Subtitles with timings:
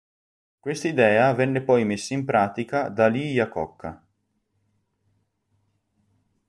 [0.59, 4.03] Questa idea venne poi messa in pratica da Lee Iacocca.